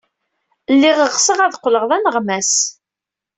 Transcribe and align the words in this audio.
Lliɣ 0.73 0.97
ɣseɣ 1.13 1.39
ad 1.41 1.57
qqleɣ 1.59 1.83
d 1.89 1.91
aneɣmas. 1.95 2.53